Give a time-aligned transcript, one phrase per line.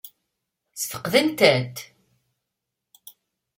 [0.79, 1.77] Ssfeqden-tent?